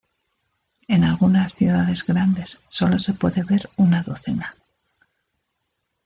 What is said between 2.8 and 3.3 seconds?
se